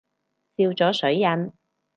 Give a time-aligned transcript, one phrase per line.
[0.55, 1.53] 笑咗水印